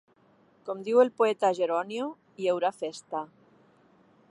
[0.69, 2.09] Com diu el poeta a Geronio,
[2.41, 3.25] hi haurà festa.